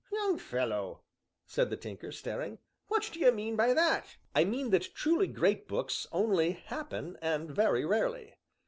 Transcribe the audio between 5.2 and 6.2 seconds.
great books